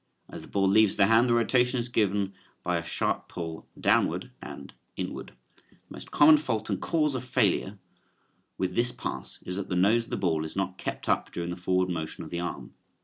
As 0.31 0.41
the 0.41 0.47
ball 0.47 0.67
leaves 0.67 0.95
the 0.95 1.05
hand 1.05 1.29
the 1.29 1.35
rotation 1.35 1.79
is 1.79 1.87
given 1.87 2.33
by 2.63 2.75
a 2.77 2.83
sharp 2.83 3.29
pull 3.29 3.67
downward 3.79 4.31
and 4.41 4.73
inward. 4.97 5.33
The 5.55 5.75
most 5.89 6.09
common 6.09 6.37
fault 6.37 6.71
and 6.71 6.81
cause 6.81 7.13
of 7.13 7.23
failure 7.23 7.77
with 8.57 8.73
this 8.73 8.91
pass 8.91 9.37
is 9.43 9.57
that 9.57 9.69
the 9.69 9.75
nose 9.75 10.05
of 10.05 10.09
the 10.09 10.17
ball 10.17 10.43
is 10.43 10.55
not 10.55 10.79
kept 10.79 11.07
up 11.07 11.31
during 11.31 11.51
the 11.51 11.55
forward 11.55 11.89
motion 11.89 12.23
of 12.23 12.31
the 12.31 12.39
arm. 12.39 12.73